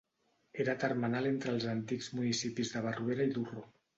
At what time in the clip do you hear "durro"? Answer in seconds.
3.39-3.67